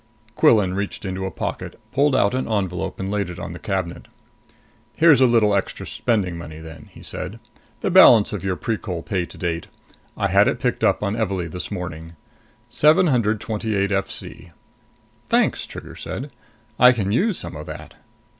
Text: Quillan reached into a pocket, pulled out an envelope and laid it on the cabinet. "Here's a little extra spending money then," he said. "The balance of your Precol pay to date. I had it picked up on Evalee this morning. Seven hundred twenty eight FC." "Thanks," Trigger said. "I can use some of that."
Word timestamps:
Quillan 0.35 0.73
reached 0.73 1.05
into 1.05 1.27
a 1.27 1.29
pocket, 1.29 1.79
pulled 1.91 2.15
out 2.15 2.33
an 2.33 2.47
envelope 2.51 2.99
and 2.99 3.11
laid 3.11 3.29
it 3.29 3.37
on 3.37 3.51
the 3.51 3.59
cabinet. 3.59 4.07
"Here's 4.95 5.21
a 5.21 5.27
little 5.27 5.53
extra 5.53 5.85
spending 5.85 6.39
money 6.39 6.57
then," 6.57 6.89
he 6.91 7.03
said. 7.03 7.39
"The 7.81 7.91
balance 7.91 8.33
of 8.33 8.43
your 8.43 8.55
Precol 8.55 9.05
pay 9.05 9.27
to 9.27 9.37
date. 9.37 9.67
I 10.17 10.27
had 10.29 10.47
it 10.47 10.59
picked 10.59 10.83
up 10.83 11.03
on 11.03 11.15
Evalee 11.15 11.51
this 11.51 11.69
morning. 11.69 12.15
Seven 12.67 13.05
hundred 13.05 13.39
twenty 13.39 13.75
eight 13.75 13.91
FC." 13.91 14.49
"Thanks," 15.29 15.67
Trigger 15.67 15.95
said. 15.95 16.31
"I 16.79 16.93
can 16.93 17.11
use 17.11 17.37
some 17.37 17.55
of 17.55 17.67
that." 17.67 17.93